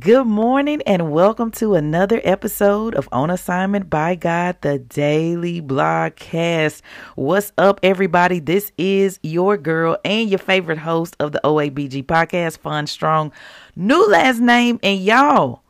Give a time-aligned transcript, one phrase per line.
[0.00, 6.80] Good morning and welcome to another episode of On Assignment by God, the daily blogcast.
[7.16, 8.38] What's up, everybody?
[8.38, 13.32] This is your girl and your favorite host of the OABG podcast, Fun Strong.
[13.76, 15.62] New last name, and y'all,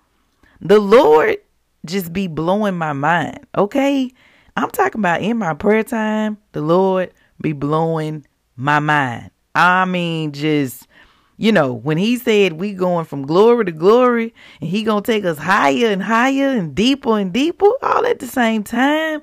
[0.61, 1.39] the Lord
[1.85, 4.13] just be blowing my mind, okay?
[4.57, 8.25] I'm talking about in my prayer time, the Lord be blowing
[8.55, 9.33] my mind.
[9.57, 10.87] I mean, just
[11.41, 15.11] you know, when he said we going from glory to glory and he going to
[15.11, 19.23] take us higher and higher and deeper and deeper all at the same time,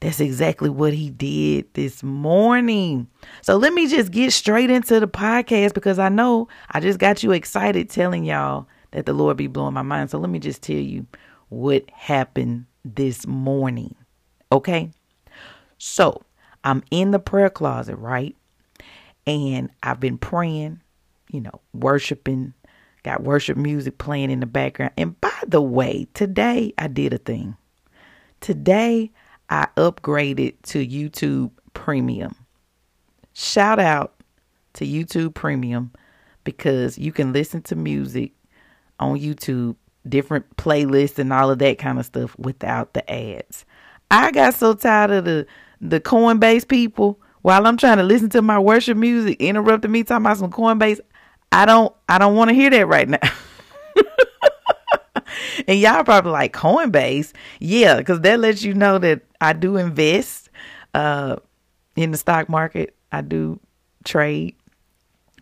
[0.00, 3.08] that's exactly what he did this morning.
[3.42, 7.22] So let me just get straight into the podcast because I know I just got
[7.22, 10.08] you excited telling y'all that the Lord be blowing my mind.
[10.08, 11.06] So let me just tell you
[11.50, 13.94] what happened this morning.
[14.50, 14.92] Okay?
[15.76, 16.22] So,
[16.64, 18.34] I'm in the prayer closet, right?
[19.26, 20.80] And I've been praying
[21.34, 22.54] you know, worshiping,
[23.02, 24.92] got worship music playing in the background.
[24.96, 27.56] And by the way, today I did a thing.
[28.40, 29.10] Today
[29.50, 32.36] I upgraded to YouTube Premium.
[33.32, 34.14] Shout out
[34.74, 35.92] to YouTube Premium
[36.44, 38.30] because you can listen to music
[39.00, 39.74] on YouTube,
[40.08, 43.64] different playlists and all of that kind of stuff without the ads.
[44.10, 45.46] I got so tired of the
[45.80, 50.24] the Coinbase people while I'm trying to listen to my worship music interrupting me talking
[50.24, 51.00] about some Coinbase.
[51.52, 53.18] I don't I don't want to hear that right now.
[55.68, 57.32] and y'all probably like Coinbase.
[57.60, 60.50] Yeah, because that lets you know that I do invest
[60.94, 61.36] uh
[61.96, 62.94] in the stock market.
[63.12, 63.60] I do
[64.04, 64.56] trade.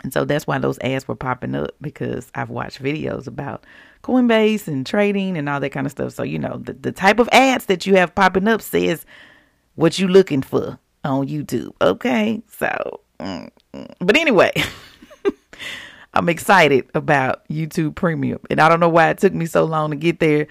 [0.03, 3.65] And so that's why those ads were popping up because I've watched videos about
[4.03, 6.13] Coinbase and trading and all that kind of stuff.
[6.13, 9.07] So, you know, the, the type of ads that you have popping up says
[9.77, 11.73] what you looking for on YouTube.
[11.81, 12.43] Okay.
[12.49, 13.95] So, mm, mm.
[14.01, 14.53] but anyway.
[16.15, 18.41] I'm excited about YouTube Premium.
[18.51, 20.47] And I don't know why it took me so long to get there,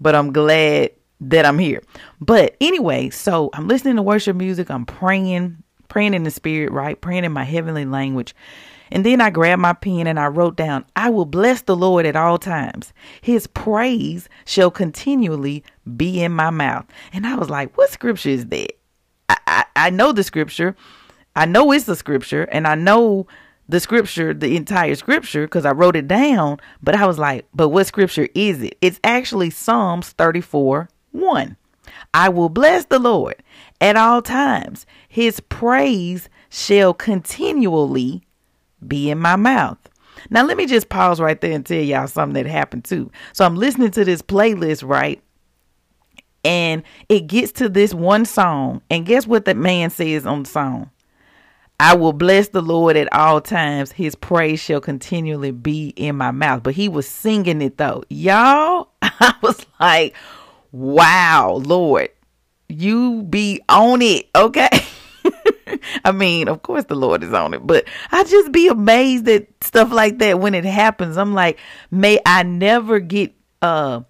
[0.00, 1.82] but I'm glad that I'm here.
[2.20, 7.00] But anyway, so I'm listening to worship music, I'm praying, praying in the spirit, right?
[7.00, 8.34] Praying in my heavenly language.
[8.90, 12.06] And then I grabbed my pen and I wrote down, I will bless the Lord
[12.06, 12.92] at all times.
[13.22, 15.64] His praise shall continually
[15.96, 16.86] be in my mouth.
[17.12, 18.72] And I was like, what scripture is that?
[19.28, 20.76] I, I, I know the scripture.
[21.34, 22.42] I know it's the scripture.
[22.44, 23.26] And I know
[23.68, 27.70] the scripture, the entire scripture, because I wrote it down, but I was like, but
[27.70, 28.76] what scripture is it?
[28.80, 31.56] It's actually Psalms 34 1.
[32.12, 33.36] I will bless the Lord
[33.80, 34.86] at all times.
[35.08, 38.22] His praise shall continually
[38.86, 39.78] be in my mouth.
[40.30, 43.10] Now, let me just pause right there and tell y'all something that happened too.
[43.32, 45.20] So, I'm listening to this playlist, right?
[46.44, 48.82] And it gets to this one song.
[48.90, 50.90] And guess what that man says on the song?
[51.80, 53.92] I will bless the Lord at all times.
[53.92, 56.62] His praise shall continually be in my mouth.
[56.62, 58.04] But he was singing it though.
[58.08, 60.14] Y'all, I was like,
[60.72, 62.10] wow, Lord,
[62.68, 64.28] you be on it.
[64.34, 64.68] Okay.
[66.04, 69.48] I mean, of course the Lord is on it, but I just be amazed at
[69.62, 71.16] stuff like that when it happens.
[71.16, 71.58] I'm like,
[71.90, 74.02] may I never get uh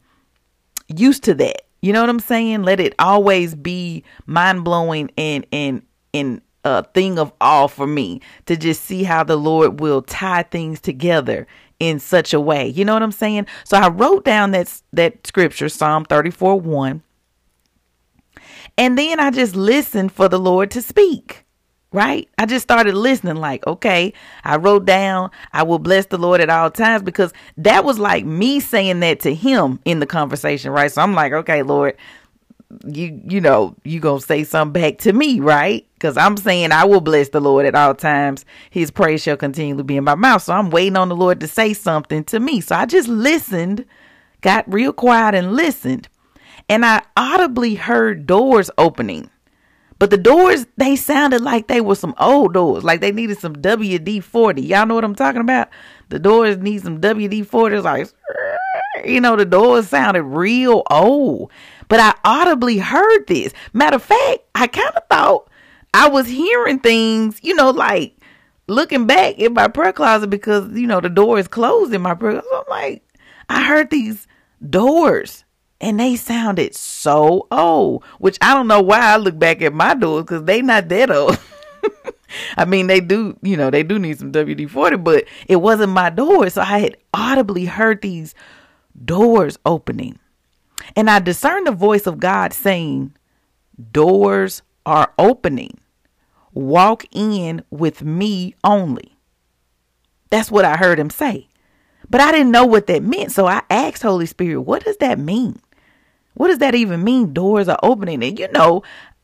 [0.88, 1.62] used to that.
[1.80, 2.62] You know what I'm saying?
[2.62, 5.82] Let it always be mind blowing and and
[6.12, 10.42] and a thing of awe for me to just see how the Lord will tie
[10.44, 11.46] things together
[11.78, 12.68] in such a way.
[12.68, 13.46] You know what I'm saying?
[13.64, 17.02] So I wrote down that that scripture, Psalm 34 1.
[18.76, 21.44] And then I just listened for the Lord to speak.
[21.92, 22.28] Right?
[22.38, 26.50] I just started listening, like, okay, I wrote down, I will bless the Lord at
[26.50, 30.90] all times because that was like me saying that to him in the conversation, right?
[30.90, 31.96] So I'm like, okay, Lord,
[32.86, 35.86] you you know you gonna say something back to me right?
[35.94, 38.44] Because i'm saying i will bless the lord at all times.
[38.70, 40.42] His praise shall continually be in my mouth.
[40.42, 42.60] So i'm waiting on the lord to say something to me.
[42.60, 43.84] So i just listened
[44.40, 46.08] got real quiet and listened.
[46.68, 49.30] And i audibly heard doors opening.
[49.98, 53.54] But the doors they sounded like they were some old doors like they needed some
[53.56, 55.68] wd-40 y'all know what i'm talking about?
[56.08, 58.08] The doors need some wd-40 like
[59.04, 61.50] you know the doors sounded real old
[61.88, 63.52] but I audibly heard this.
[63.72, 65.48] Matter of fact, I kind of thought
[65.92, 68.16] I was hearing things, you know, like
[68.66, 72.14] looking back in my prayer closet because, you know, the door is closed in my
[72.14, 72.42] prayer.
[72.42, 73.02] So I'm like,
[73.48, 74.26] I heard these
[74.68, 75.44] doors
[75.80, 79.94] and they sounded so old, which I don't know why I look back at my
[79.94, 81.38] doors because they not that old.
[82.56, 85.92] I mean, they do, you know, they do need some WD 40, but it wasn't
[85.92, 86.48] my door.
[86.50, 88.34] So I had audibly heard these
[89.04, 90.18] doors opening.
[90.96, 93.14] And I discerned the voice of God saying,
[93.92, 95.78] Doors are opening.
[96.52, 99.16] Walk in with me only.
[100.30, 101.48] That's what I heard him say.
[102.08, 103.32] But I didn't know what that meant.
[103.32, 105.60] So I asked Holy Spirit, What does that mean?
[106.34, 107.32] What does that even mean?
[107.32, 108.22] Doors are opening.
[108.22, 108.82] And you know,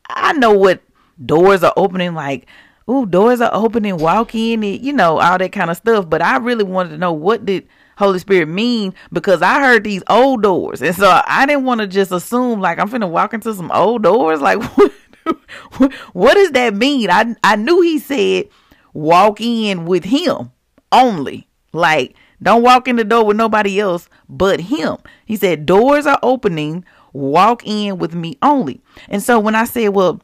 [0.09, 0.81] I know what
[1.23, 2.47] doors are opening like
[2.89, 6.09] ooh, doors are opening, walk in, you know, all that kind of stuff.
[6.09, 7.67] But I really wanted to know what did
[8.01, 10.81] Holy Spirit mean because I heard these old doors.
[10.81, 14.03] And so I didn't want to just assume like I'm finna walk into some old
[14.03, 14.41] doors.
[14.41, 14.61] Like
[15.77, 17.09] what, what does that mean?
[17.09, 18.49] I I knew he said
[18.93, 20.51] walk in with him
[20.91, 21.47] only.
[21.73, 24.97] Like don't walk in the door with nobody else but him.
[25.25, 26.83] He said doors are opening,
[27.13, 28.81] walk in with me only.
[29.09, 30.21] And so when I said, well,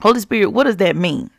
[0.00, 1.30] Holy Spirit, what does that mean?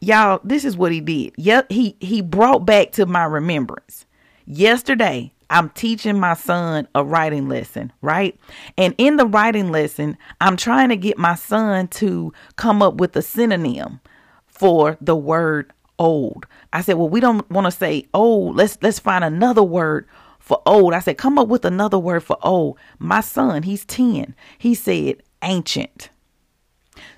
[0.00, 1.32] y'all, this is what he did.
[1.36, 4.06] Yeah, he he brought back to my remembrance.
[4.50, 8.34] Yesterday, I'm teaching my son a writing lesson, right?
[8.78, 13.14] And in the writing lesson, I'm trying to get my son to come up with
[13.14, 14.00] a synonym
[14.46, 16.46] for the word old.
[16.72, 18.56] I said, "Well, we don't want to say old.
[18.56, 20.08] Let's let's find another word
[20.38, 24.34] for old." I said, "Come up with another word for old." My son, he's 10.
[24.56, 26.08] He said ancient.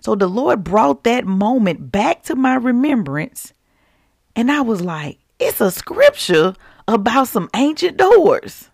[0.01, 3.53] So the Lord brought that moment back to my remembrance.
[4.35, 6.55] And I was like, it's a scripture
[6.93, 8.71] about some ancient doors.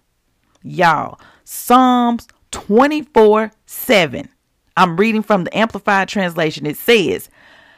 [0.62, 4.28] Y'all, Psalms 24 7.
[4.76, 6.66] I'm reading from the Amplified Translation.
[6.66, 7.30] It says,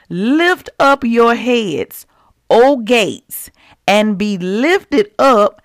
[0.09, 2.07] Lift up your heads,
[2.51, 3.51] O gates,
[3.87, 5.63] and be lifted up,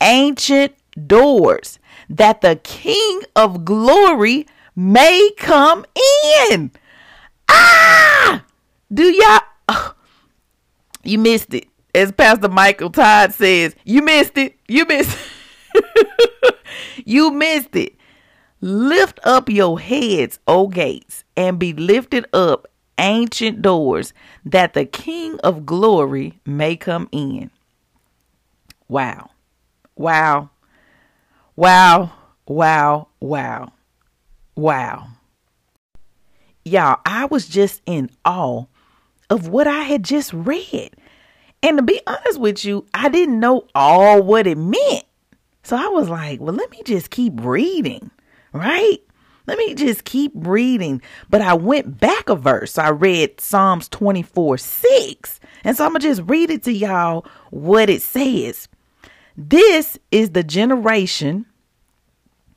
[0.00, 0.74] ancient
[1.06, 1.78] doors,
[2.08, 5.84] that the King of glory may come
[6.50, 6.70] in.
[7.48, 8.44] Ah!
[8.92, 9.40] Do y'all?
[9.68, 9.94] Oh,
[11.04, 11.66] you missed it.
[11.94, 14.56] As Pastor Michael Todd says, you missed it.
[14.68, 15.16] You missed
[17.04, 17.94] You missed it.
[18.60, 22.68] Lift up your heads, O gates, and be lifted up,
[22.98, 27.50] ancient doors, that the King of glory may come in.
[28.88, 29.30] Wow.
[29.96, 30.50] Wow.
[31.56, 32.12] Wow.
[32.46, 33.08] Wow.
[33.20, 33.72] Wow.
[34.54, 35.08] Wow
[36.64, 38.64] y'all, I was just in awe
[39.30, 40.90] of what I had just read.
[41.62, 45.04] And to be honest with you, I didn't know all what it meant.
[45.62, 48.10] So I was like, well, let me just keep reading,
[48.52, 48.98] right?
[49.46, 51.02] Let me just keep reading.
[51.30, 52.78] But I went back a verse.
[52.78, 55.40] I read Psalms 24 6.
[55.64, 58.68] And so I'm going to just read it to y'all what it says.
[59.36, 61.46] This is the generation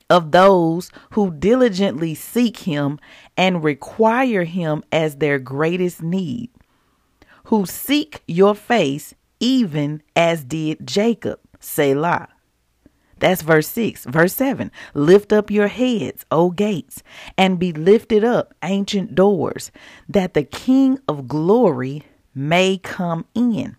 [0.09, 2.99] of those who diligently seek him
[3.37, 6.49] and require him as their greatest need,
[7.45, 12.29] who seek your face even as did Jacob, Selah.
[13.19, 14.05] That's verse 6.
[14.05, 17.01] Verse 7 Lift up your heads, O gates,
[17.37, 19.71] and be lifted up, ancient doors,
[20.09, 22.03] that the King of glory
[22.33, 23.77] may come in.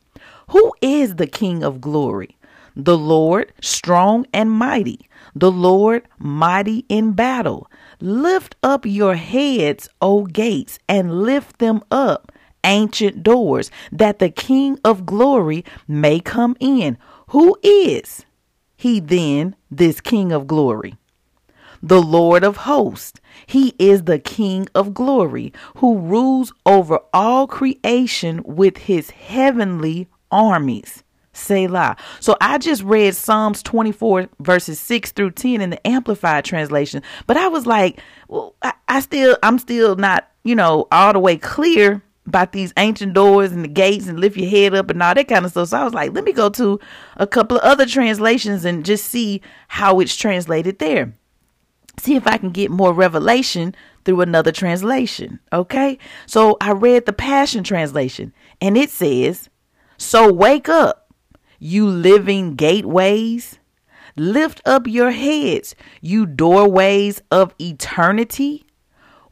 [0.48, 2.36] Who is the King of glory?
[2.74, 7.70] The Lord, strong and mighty, the Lord, mighty in battle.
[8.00, 12.32] Lift up your heads, O gates, and lift them up,
[12.66, 16.98] ancient doors, that the King of glory may come in.
[17.28, 18.26] Who is
[18.76, 20.96] he then, this King of glory?
[21.82, 23.20] The Lord of hosts.
[23.46, 31.02] He is the King of glory, who rules over all creation with his heavenly armies.
[31.36, 31.96] Selah.
[32.20, 37.36] So I just read Psalms 24 verses 6 through 10 in the Amplified translation, but
[37.36, 41.36] I was like, well, I, I still, I'm still not, you know, all the way
[41.36, 45.14] clear about these ancient doors and the gates and lift your head up and all
[45.14, 45.68] that kind of stuff.
[45.68, 46.80] So I was like, let me go to
[47.16, 51.14] a couple of other translations and just see how it's translated there.
[51.98, 55.40] See if I can get more revelation through another translation.
[55.52, 55.98] Okay.
[56.26, 59.48] So I read the Passion Translation and it says,
[59.96, 61.06] So wake up
[61.58, 63.58] you living gateways.
[64.18, 68.65] Lift up your heads, you doorways of eternity.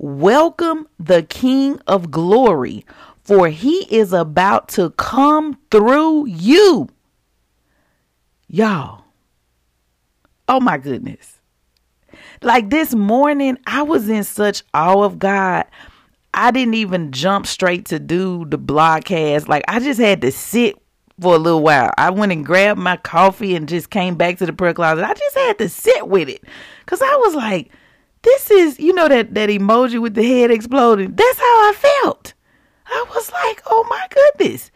[0.05, 2.85] Welcome the King of glory,
[3.23, 6.91] for he is about to come through you.
[8.47, 9.05] Y'all,
[10.47, 11.39] oh my goodness.
[12.43, 15.65] Like this morning, I was in such awe of God.
[16.35, 19.49] I didn't even jump straight to do the broadcast.
[19.49, 20.77] Like I just had to sit
[21.19, 21.91] for a little while.
[21.97, 25.03] I went and grabbed my coffee and just came back to the prayer closet.
[25.03, 26.45] I just had to sit with it
[26.85, 27.71] because I was like,
[28.25, 31.15] this is, you know, that, that emoji with the head exploding.
[31.15, 32.35] That's how I felt.
[32.87, 34.71] I was like, oh my goodness.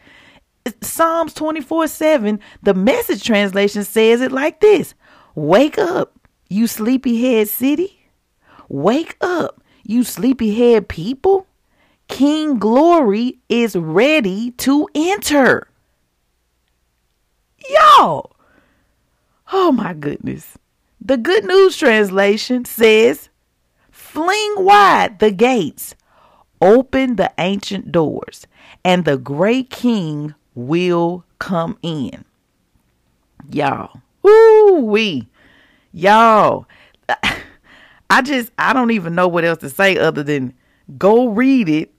[0.81, 4.93] Psalms 24 7, the message translation says it like this
[5.35, 8.07] Wake up, you sleepyhead city.
[8.67, 11.47] Wake up, you sleepyhead people.
[12.07, 15.67] King Glory is ready to enter.
[17.69, 18.35] Y'all.
[19.51, 20.57] Oh my goodness.
[21.01, 23.28] The Good News Translation says,
[24.09, 25.93] Fling wide the gates,
[26.59, 28.47] open the ancient doors,
[28.83, 32.25] and the great king will come in.
[33.51, 34.01] Y'all.
[34.23, 35.27] Woo wee.
[35.93, 36.65] Y'all.
[38.09, 40.55] I just, I don't even know what else to say other than
[40.97, 41.93] go read it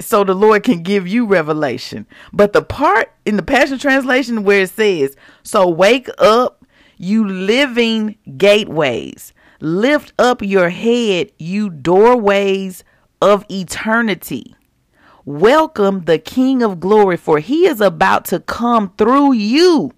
[0.00, 2.06] so the Lord can give you revelation.
[2.32, 6.64] But the part in the Passion Translation where it says, So wake up,
[6.96, 9.34] you living gateways.
[9.62, 12.82] Lift up your head, you doorways
[13.20, 14.56] of eternity.
[15.24, 19.92] Welcome the King of glory, for he is about to come through you.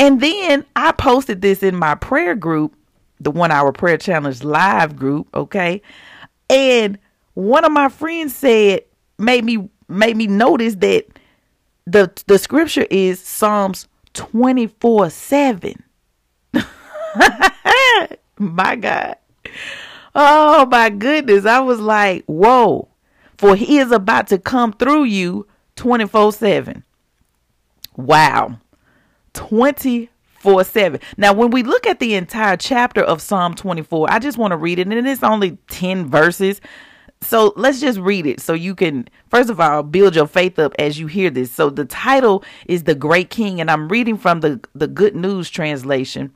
[0.00, 2.74] And then I posted this in my prayer group,
[3.20, 5.80] the one hour prayer challenge live group, okay?
[6.50, 6.98] And
[7.34, 8.80] one of my friends said
[9.16, 11.06] made me made me notice that
[11.86, 15.84] the the scripture is Psalms 24 7.
[18.42, 19.16] my God.
[20.14, 21.46] Oh my goodness.
[21.46, 22.88] I was like, whoa.
[23.38, 25.46] For he is about to come through you
[25.76, 26.84] 24 7.
[27.96, 28.58] Wow.
[29.34, 31.00] 24 7.
[31.16, 34.56] Now, when we look at the entire chapter of Psalm 24, I just want to
[34.56, 36.60] read it, and it's only 10 verses.
[37.22, 40.74] So let's just read it so you can, first of all, build your faith up
[40.78, 41.52] as you hear this.
[41.52, 45.48] So the title is The Great King, and I'm reading from the, the Good News
[45.48, 46.32] translation.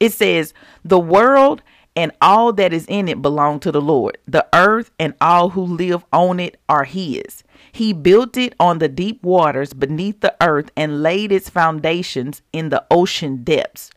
[0.00, 1.62] It says, The world
[1.94, 4.18] and all that is in it belong to the Lord.
[4.26, 7.42] The earth and all who live on it are His.
[7.72, 12.68] He built it on the deep waters beneath the earth and laid its foundations in
[12.68, 13.90] the ocean depths.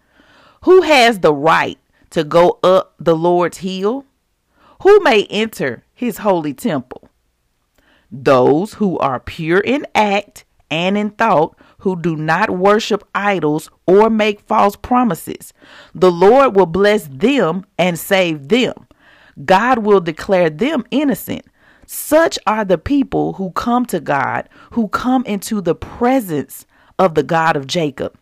[0.64, 1.78] Who has the right
[2.12, 4.06] to go up the Lord's hill?
[4.84, 7.10] Who may enter his holy temple?
[8.12, 14.10] Those who are pure in act and in thought, who do not worship idols or
[14.10, 15.54] make false promises.
[15.94, 18.88] The Lord will bless them and save them.
[19.46, 21.46] God will declare them innocent.
[21.86, 26.66] Such are the people who come to God, who come into the presence
[27.00, 28.16] of the God of Jacob.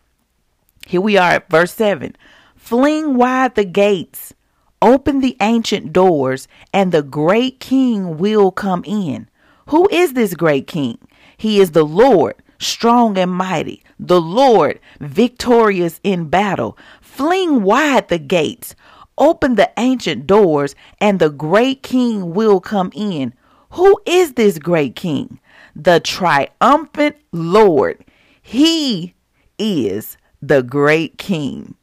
[0.86, 2.16] Here we are at verse 7.
[2.56, 4.34] Fling wide the gates,
[4.82, 9.30] open the ancient doors, and the great king will come in.
[9.68, 10.98] Who is this great king?
[11.36, 16.78] He is the Lord, strong and mighty, the Lord, victorious in battle.
[17.02, 18.76] Fling wide the gates,
[19.18, 23.34] open the ancient doors, and the great king will come in.
[23.72, 25.40] Who is this great king?
[25.76, 28.04] The triumphant Lord.
[28.42, 29.14] He
[29.60, 31.76] is the great king.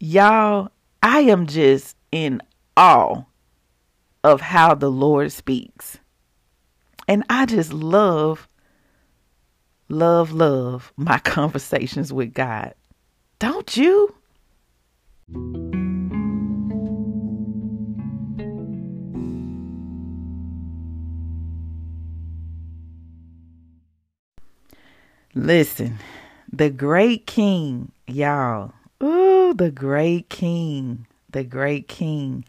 [0.00, 0.70] Y'all,
[1.02, 2.42] I am just in
[2.76, 3.22] awe
[4.22, 5.98] of how the Lord speaks.
[7.06, 8.48] And I just love,
[9.88, 12.74] love, love my conversations with God.
[13.38, 14.14] Don't you?
[25.34, 25.98] Listen,
[26.52, 28.72] the great king, y'all.
[29.02, 32.44] Ooh, the great king, the great king.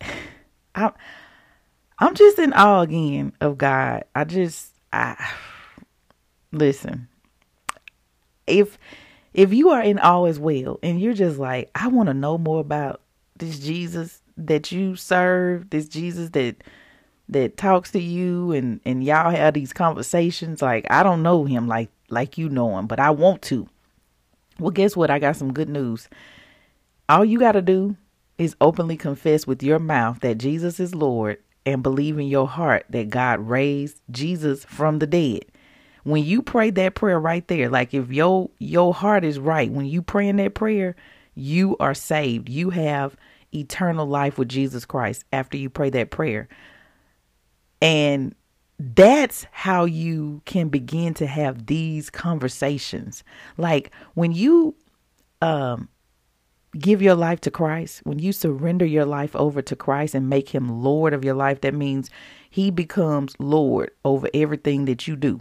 [0.74, 0.92] I'm,
[1.98, 4.04] I'm just in awe again of God.
[4.14, 5.30] I just, I
[6.52, 7.08] listen.
[8.46, 8.78] If
[9.34, 12.36] if you are in awe as well, and you're just like, I want to know
[12.38, 13.00] more about
[13.36, 16.56] this Jesus that you serve, this Jesus that
[17.28, 20.62] that talks to you, and and y'all have these conversations.
[20.62, 23.68] Like I don't know him like like you know him, but I want to.
[24.58, 25.10] Well, guess what?
[25.10, 26.08] I got some good news.
[27.08, 27.96] All you got to do
[28.38, 32.84] is openly confess with your mouth that Jesus is Lord and believe in your heart
[32.90, 35.44] that God raised Jesus from the dead.
[36.04, 39.86] When you pray that prayer right there, like if your your heart is right, when
[39.86, 40.96] you pray in that prayer,
[41.34, 42.48] you are saved.
[42.48, 43.16] You have
[43.54, 46.48] eternal life with Jesus Christ after you pray that prayer.
[47.80, 48.34] And
[48.78, 53.22] that's how you can begin to have these conversations.
[53.56, 54.74] Like when you
[55.40, 55.88] um
[56.78, 60.48] give your life to Christ, when you surrender your life over to Christ and make
[60.48, 62.10] him Lord of your life, that means
[62.50, 65.40] he becomes Lord over everything that you do.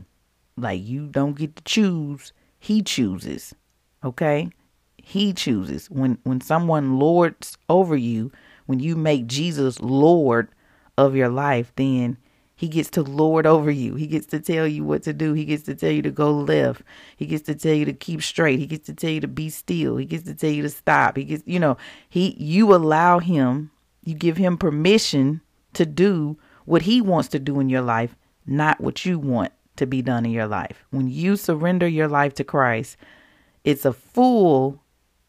[0.61, 3.55] Like you don't get to choose, he chooses.
[4.03, 4.49] Okay?
[4.97, 5.89] He chooses.
[5.89, 8.31] When when someone lords over you,
[8.67, 10.49] when you make Jesus Lord
[10.97, 12.17] of your life, then
[12.55, 13.95] he gets to lord over you.
[13.95, 15.33] He gets to tell you what to do.
[15.33, 16.83] He gets to tell you to go left.
[17.17, 18.59] He gets to tell you to keep straight.
[18.59, 19.97] He gets to tell you to be still.
[19.97, 21.17] He gets to tell you to stop.
[21.17, 21.77] He gets, you know,
[22.07, 23.71] he you allow him,
[24.03, 25.41] you give him permission
[25.73, 28.15] to do what he wants to do in your life,
[28.45, 29.51] not what you want
[29.81, 30.85] to be done in your life.
[30.91, 32.97] When you surrender your life to Christ,
[33.63, 34.81] it's a full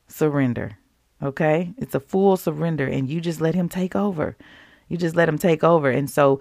[0.06, 0.78] surrender.
[1.22, 1.72] Okay?
[1.78, 4.36] It's a full surrender and you just let him take over.
[4.88, 5.90] You just let him take over.
[5.90, 6.38] And so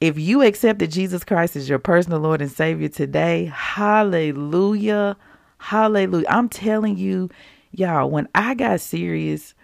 [0.00, 5.16] if you accepted Jesus Christ as your personal Lord and Savior today, hallelujah.
[5.58, 6.26] Hallelujah.
[6.28, 7.30] I'm telling you,
[7.70, 9.54] y'all, when I got serious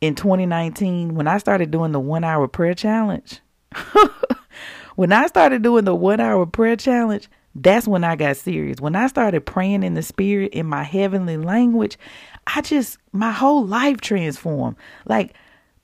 [0.00, 3.40] in 2019, when I started doing the one hour prayer challenge,
[4.98, 8.80] when I started doing the one hour prayer challenge, that's when I got serious.
[8.80, 11.96] When I started praying in the spirit in my heavenly language,
[12.48, 14.74] I just, my whole life transformed.
[15.06, 15.36] Like,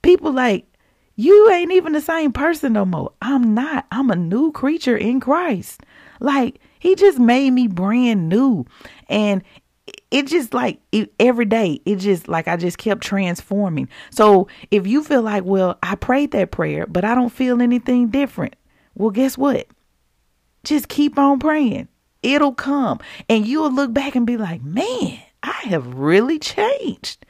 [0.02, 0.66] people like,
[1.14, 3.12] you ain't even the same person no more.
[3.22, 3.86] I'm not.
[3.92, 5.82] I'm a new creature in Christ.
[6.18, 8.66] Like he just made me brand new.
[9.08, 9.44] And
[10.10, 13.88] it just like it, every day, it just like I just kept transforming.
[14.10, 18.08] So if you feel like, well, I prayed that prayer, but I don't feel anything
[18.08, 18.56] different.
[18.94, 19.66] Well, guess what?
[20.64, 21.88] Just keep on praying.
[22.22, 23.00] It'll come.
[23.28, 27.26] And you'll look back and be like, man, I have really changed.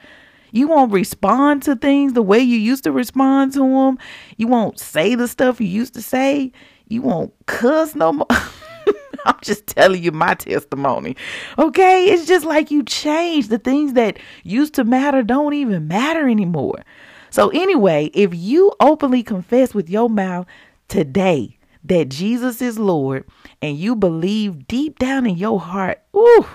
[0.52, 3.98] You won't respond to things the way you used to respond to them.
[4.36, 6.52] You won't say the stuff you used to say.
[6.86, 8.26] You won't cuss no more.
[9.26, 11.16] I'm just telling you my testimony.
[11.58, 12.04] Okay?
[12.04, 13.48] It's just like you change.
[13.48, 16.84] The things that used to matter don't even matter anymore.
[17.30, 20.46] So, anyway, if you openly confess with your mouth
[20.86, 21.53] today
[21.84, 23.24] that Jesus is Lord
[23.60, 26.46] and you believe deep down in your heart, ooh,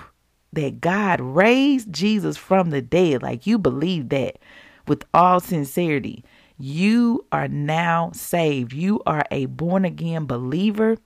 [0.52, 4.38] that God raised Jesus from the dead, like you believe that
[4.86, 6.24] with all sincerity,
[6.58, 8.72] you are now saved.
[8.72, 10.98] You are a born again believer.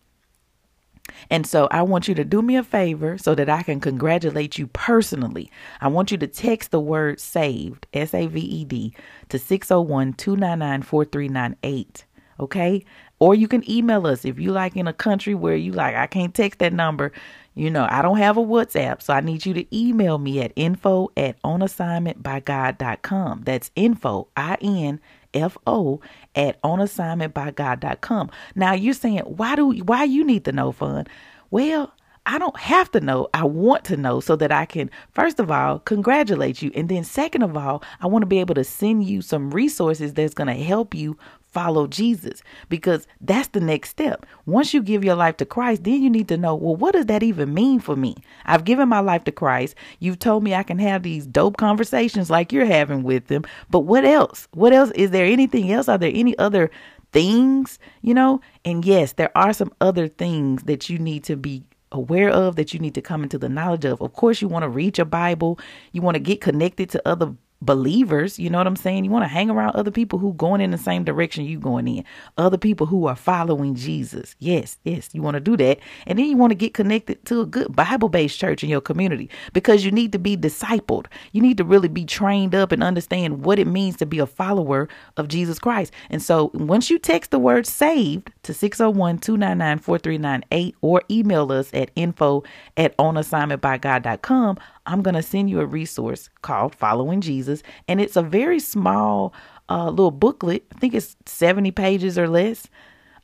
[1.30, 4.58] And so I want you to do me a favor so that I can congratulate
[4.58, 5.50] you personally.
[5.80, 8.94] I want you to text the word saved, S A V E D,
[9.28, 12.04] to 601 299 4398.
[12.40, 12.84] Okay?
[13.18, 16.06] Or you can email us if you like in a country where you like, I
[16.06, 17.12] can't text that number.
[17.54, 20.52] You know, I don't have a WhatsApp, so I need you to email me at
[20.56, 23.42] info at onassignmentbygod.com.
[23.44, 25.00] That's info, I N
[25.32, 26.00] F O,
[26.34, 28.30] at onassignmentbygod.com.
[28.56, 31.06] Now you're saying, why do why you need to know fun?
[31.50, 31.92] Well,
[32.26, 33.28] I don't have to know.
[33.34, 36.72] I want to know so that I can, first of all, congratulate you.
[36.74, 40.14] And then, second of all, I want to be able to send you some resources
[40.14, 41.18] that's going to help you
[41.54, 44.26] follow Jesus because that's the next step.
[44.44, 47.06] Once you give your life to Christ, then you need to know, well, what does
[47.06, 48.16] that even mean for me?
[48.44, 49.76] I've given my life to Christ.
[50.00, 53.44] You've told me I can have these dope conversations like you're having with them.
[53.70, 54.48] But what else?
[54.52, 54.90] What else?
[54.96, 55.88] Is there anything else?
[55.88, 56.70] Are there any other
[57.12, 58.40] things, you know?
[58.64, 61.62] And yes, there are some other things that you need to be
[61.92, 64.02] aware of that you need to come into the knowledge of.
[64.02, 65.58] Of course, you want to read your Bible,
[65.92, 67.34] you want to get connected to other
[67.64, 69.04] believers, you know what I'm saying?
[69.04, 71.88] You want to hang around other people who going in the same direction you going
[71.88, 72.04] in.
[72.36, 74.36] Other people who are following Jesus.
[74.38, 75.78] Yes, yes, you want to do that.
[76.06, 79.30] And then you want to get connected to a good Bible-based church in your community
[79.52, 81.06] because you need to be discipled.
[81.32, 84.26] You need to really be trained up and understand what it means to be a
[84.26, 85.92] follower of Jesus Christ.
[86.10, 92.44] And so once you text the word saved to 601-299-4398 or email us at info
[92.76, 97.62] at onassignmentbygod.com, I'm going to send you a resource called Following Jesus.
[97.88, 99.32] And it's a very small
[99.68, 100.66] uh, little booklet.
[100.74, 102.68] I think it's 70 pages or less.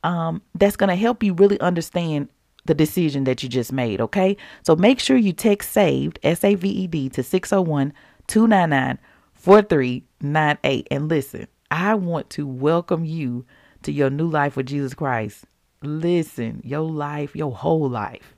[0.02, 2.28] Um, that's going to help you really understand
[2.64, 4.00] the decision that you just made.
[4.00, 4.36] Okay.
[4.62, 7.92] So make sure you text saved, S A V E D, to 601
[8.26, 8.98] 299
[9.34, 10.88] 4398.
[10.90, 13.44] And listen, I want to welcome you
[13.82, 15.44] to your new life with Jesus Christ.
[15.82, 18.34] Listen, your life, your whole life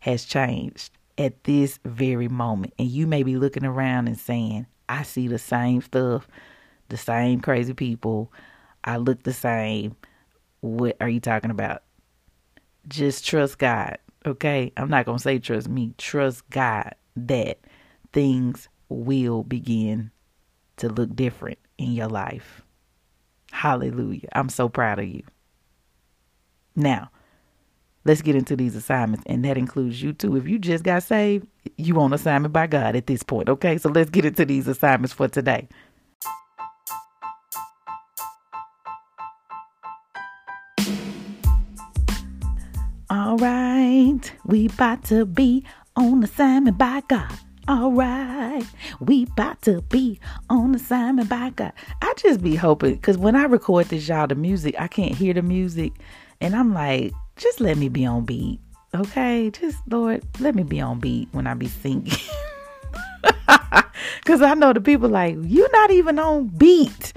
[0.00, 2.74] has changed at this very moment.
[2.78, 6.28] And you may be looking around and saying, I see the same stuff,
[6.88, 8.32] the same crazy people.
[8.84, 9.96] I look the same.
[10.60, 11.82] What are you talking about?
[12.88, 14.72] Just trust God, okay?
[14.76, 15.94] I'm not going to say trust me.
[15.98, 17.58] Trust God that
[18.12, 20.10] things will begin
[20.78, 22.62] to look different in your life.
[23.52, 24.28] Hallelujah.
[24.32, 25.22] I'm so proud of you.
[26.74, 27.10] Now,
[28.04, 29.24] let's get into these assignments.
[29.26, 30.36] And that includes you too.
[30.36, 33.48] If you just got saved, you on assignment by God at this point.
[33.48, 33.78] Okay.
[33.78, 35.68] So let's get into these assignments for today.
[43.12, 45.64] All right, we about to be
[45.96, 47.32] on assignment by God.
[47.66, 48.62] All right,
[49.00, 51.72] we about to be on assignment by God.
[52.02, 55.34] I just be hoping because when I record this, y'all, the music I can't hear
[55.34, 55.94] the music,
[56.40, 58.60] and I'm like, just let me be on beat,
[58.94, 59.50] okay?
[59.50, 62.12] Just Lord, let me be on beat when I be singing.
[64.24, 67.14] Cause I know the people like you're not even on beat,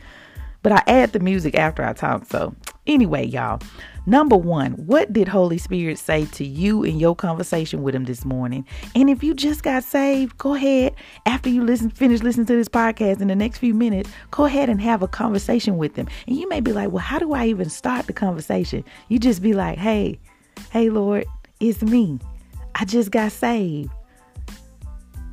[0.62, 2.26] but I add the music after I talk.
[2.26, 2.56] So
[2.88, 3.60] anyway, y'all,
[4.06, 8.26] Number one, what did Holy Spirit say to you in your conversation with him this
[8.26, 8.68] morning?
[8.96, 10.94] And if you just got saved, go ahead
[11.26, 14.70] after you listen, finish listening to this podcast in the next few minutes, go ahead
[14.70, 16.10] and have a conversation with him.
[16.28, 18.84] And you may be like, well, how do I even start the conversation?
[19.08, 20.20] You just be like, hey,
[20.70, 21.26] hey, Lord,
[21.62, 22.20] it's me.
[22.76, 23.90] I just got saved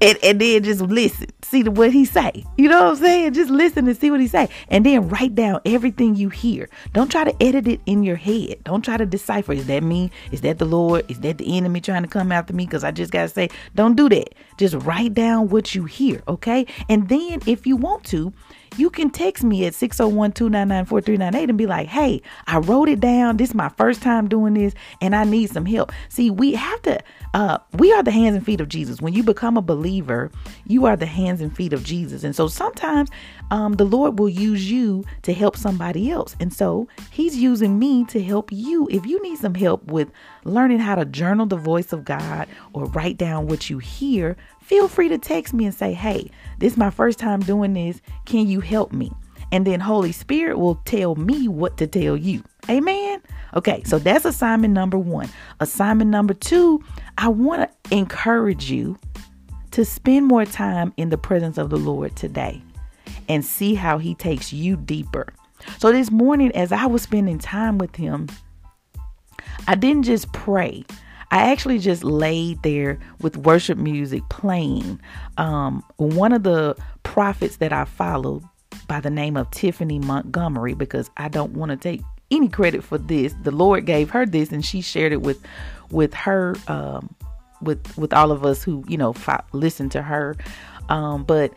[0.01, 2.45] and, and then just listen, see what he say.
[2.57, 3.35] You know what I'm saying?
[3.35, 6.69] Just listen and see what he say, and then write down everything you hear.
[6.93, 8.63] Don't try to edit it in your head.
[8.65, 9.53] Don't try to decipher.
[9.53, 10.11] Is that me?
[10.33, 11.05] Is that the Lord?
[11.11, 12.67] Is that the enemy trying to come after me?
[12.67, 14.35] Because I just gotta say, don't do that.
[14.57, 16.67] Just write down what you hear, okay?
[16.89, 18.33] And then if you want to,
[18.77, 23.37] you can text me at 601-299-4398 and be like, hey, I wrote it down.
[23.37, 25.93] This is my first time doing this and I need some help.
[26.09, 27.01] See, we have to
[27.33, 29.01] uh, we are the hands and feet of Jesus.
[29.01, 30.31] When you become a believer,
[30.67, 32.25] you are the hands and feet of Jesus.
[32.25, 33.09] And so sometimes
[33.51, 36.35] um, the Lord will use you to help somebody else.
[36.41, 38.89] And so He's using me to help you.
[38.91, 40.11] If you need some help with
[40.45, 44.37] learning how to journal the voice of God or write down what you hear,
[44.71, 46.31] feel free to text me and say, hey,
[46.61, 48.01] this is my first time doing this.
[48.25, 49.11] Can you help me?
[49.51, 52.45] And then Holy Spirit will tell me what to tell you.
[52.69, 53.21] Amen.
[53.57, 55.29] Okay, so that's assignment number one.
[55.59, 56.85] Assignment number two,
[57.19, 58.97] I want to encourage you
[59.73, 62.63] to spend more time in the presence of the Lord today
[63.29, 65.35] and see how He takes you deeper.
[65.79, 68.29] So this morning, as I was spending time with Him,
[69.67, 70.85] I didn't just pray.
[71.31, 75.01] I actually just laid there with worship music playing.
[75.39, 78.43] Um, one of the prophets that I followed
[78.89, 82.99] by the name of Tiphani Montgomery, because I don't want to take any credit for
[82.99, 83.35] this.
[83.43, 85.41] The Lord gave her this, and she shared it with
[85.91, 87.15] with her, um,
[87.61, 89.15] with with all of us who you know
[89.53, 90.37] listen to her.
[90.89, 91.53] Um, but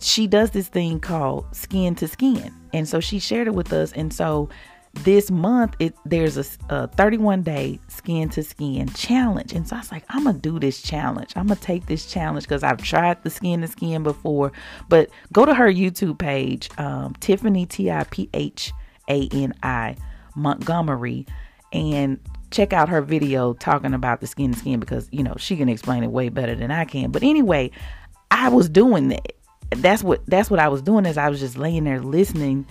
[0.00, 3.92] she does this thing called skin to skin, and so she shared it with us.
[3.92, 4.48] And so
[4.94, 9.78] this month, it there's a, a 31 day skin to skin challenge, and so I
[9.80, 11.32] was like, I'm gonna do this challenge.
[11.36, 14.52] I'm gonna take this challenge because I've tried the skin to skin before.
[14.88, 18.72] But go to her YouTube page, um, Tiphani T I P H
[19.08, 19.96] A N I
[20.34, 21.26] Montgomery
[21.72, 22.18] and
[22.50, 25.68] check out her video talking about the skin to skin because you know she can
[25.68, 27.10] explain it way better than I can.
[27.10, 27.70] But anyway,
[28.30, 29.32] I was doing that.
[29.70, 32.66] That's what that's what I was doing is I was just laying there listening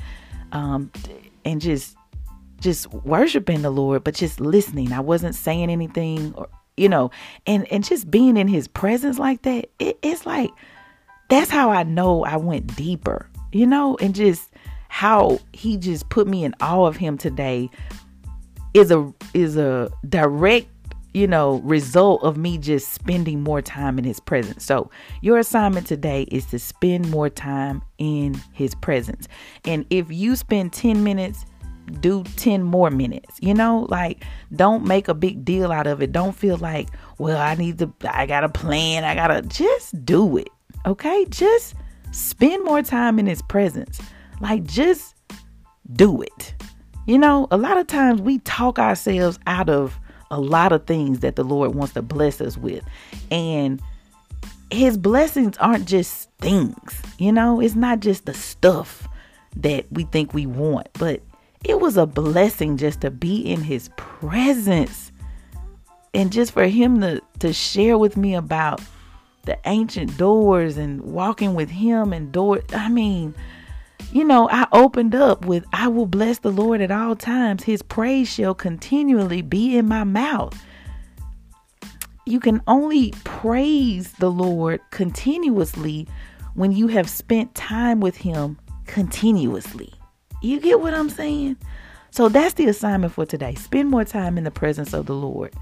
[0.51, 0.89] um
[1.45, 1.95] and just
[2.59, 4.91] just worshiping the Lord, but just listening.
[4.91, 7.11] I wasn't saying anything or you know,
[7.45, 10.51] and and just being in his presence like that, it, it's like
[11.29, 14.51] that's how I know I went deeper, you know, and just
[14.89, 17.69] how he just put me in awe of him today
[18.73, 20.67] is a is a direct
[21.13, 24.89] you know result of me just spending more time in his presence so
[25.21, 29.27] your assignment today is to spend more time in his presence
[29.65, 31.45] and if you spend 10 minutes
[32.01, 33.87] do 10 more minutes you know?
[33.89, 34.23] Like
[34.55, 36.11] don't make a big deal out of it.
[36.11, 39.03] Don't feel like well i need to i gotta plan.
[39.03, 40.49] I gotta just do it
[40.87, 41.25] okay?
[41.29, 41.75] Just
[42.11, 44.01] spend more time in his presence.
[44.39, 45.15] Like, just
[45.93, 46.53] do it.
[47.05, 49.99] You know, a lot of times we talk ourselves out of
[50.31, 52.83] a lot of things that the Lord wants to bless us with.
[53.31, 53.81] And
[54.71, 59.07] his blessings aren't just things, you know, it's not just the stuff
[59.55, 61.21] that we think we want, but
[61.63, 65.11] it was a blessing just to be in his presence
[66.13, 68.81] and just for him to to share with me about
[69.45, 73.33] the ancient doors and walking with him and door I mean
[74.11, 77.63] you know, I opened up with, I will bless the Lord at all times.
[77.63, 80.57] His praise shall continually be in my mouth.
[82.25, 86.07] You can only praise the Lord continuously
[86.55, 89.93] when you have spent time with Him continuously.
[90.41, 91.57] You get what I'm saying?
[92.11, 93.55] So that's the assignment for today.
[93.55, 95.53] Spend more time in the presence of the Lord.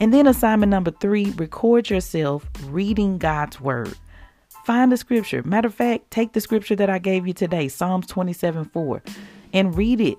[0.00, 3.94] And then assignment number three record yourself reading God's word.
[4.64, 5.42] Find the scripture.
[5.44, 9.02] Matter of fact, take the scripture that I gave you today, Psalms 27 4,
[9.52, 10.18] and read it.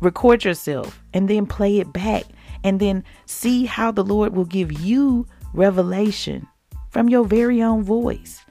[0.00, 2.24] Record yourself and then play it back.
[2.62, 6.46] And then see how the Lord will give you revelation
[6.90, 8.44] from your very own voice.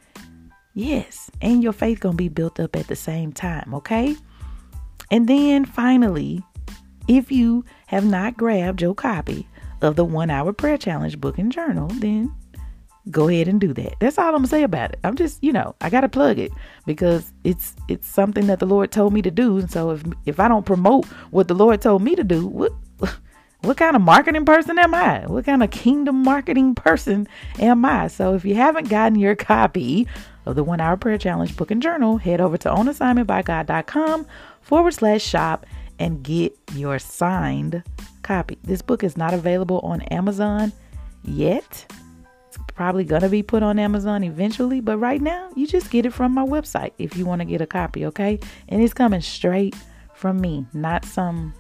[0.74, 4.16] Yes, and your faith going to be built up at the same time, okay?
[5.12, 6.44] And then finally,
[7.08, 9.48] if you have not grabbed your copy
[9.82, 12.34] of the one hour prayer challenge book and journal, then
[13.10, 13.96] go ahead and do that.
[14.00, 15.00] That's all I'm gonna say about it.
[15.04, 16.52] I'm just, you know, I gotta plug it
[16.86, 19.58] because it's it's something that the Lord told me to do.
[19.58, 22.72] And so if if I don't promote what the Lord told me to do, what
[23.62, 25.26] what kind of marketing person am I?
[25.26, 27.28] What kind of kingdom marketing person
[27.60, 28.08] am I?
[28.08, 30.08] So if you haven't gotten your copy
[30.50, 34.26] of the one hour prayer challenge book and journal, head over to onassignmentbygod.com
[34.62, 35.66] forward slash shop
[36.00, 37.84] and get your signed
[38.24, 38.58] copy.
[38.64, 40.72] This book is not available on Amazon
[41.24, 41.86] yet
[42.48, 46.06] It's probably going to be put on Amazon eventually, but right now you just get
[46.06, 48.40] it from my website if you want to get a copy, okay?
[48.70, 49.76] And it's coming straight
[50.16, 51.54] from me, not some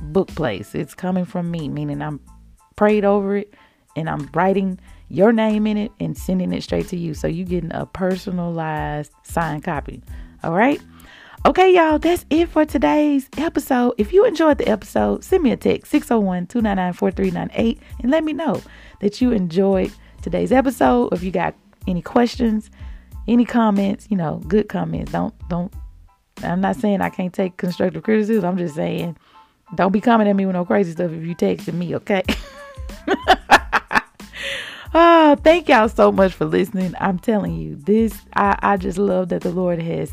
[0.00, 0.74] book place.
[0.74, 2.20] It's coming from me, meaning I'm
[2.76, 3.54] prayed over it
[3.96, 4.78] and I'm writing
[5.14, 7.14] your name in it and sending it straight to you.
[7.14, 10.02] So you getting a personalized signed copy.
[10.42, 10.80] All right?
[11.46, 13.94] Okay, y'all, that's it for today's episode.
[13.98, 18.32] If you enjoyed the episode, send me a text 601 299 4398 and let me
[18.32, 18.62] know
[19.00, 21.12] that you enjoyed today's episode.
[21.12, 21.54] If you got
[21.86, 22.70] any questions,
[23.28, 25.12] any comments, you know, good comments.
[25.12, 25.72] Don't don't
[26.42, 28.44] I'm not saying I can't take constructive criticism.
[28.44, 29.16] I'm just saying
[29.74, 32.22] don't be coming at me with no crazy stuff if you texting me, okay?
[34.94, 36.94] oh, thank y'all so much for listening.
[37.00, 40.12] I'm telling you, this I, I just love that the Lord has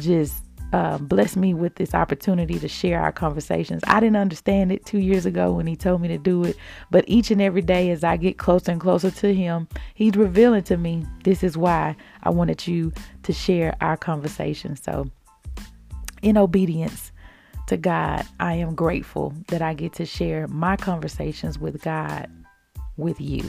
[0.00, 3.82] just uh, blessed me with this opportunity to share our conversations.
[3.86, 6.56] I didn't understand it two years ago when he told me to do it,
[6.90, 10.64] but each and every day as I get closer and closer to him, he's revealing
[10.64, 14.76] to me this is why I wanted you to share our conversation.
[14.76, 15.06] So,
[16.22, 17.12] in obedience
[17.68, 22.28] to God, I am grateful that I get to share my conversations with God
[22.96, 23.48] with you.